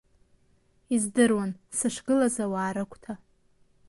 Издыруан 0.95 1.51
сышгылаз 1.77 2.35
ауаа 2.45 2.71
рыгәҭа. 2.75 3.13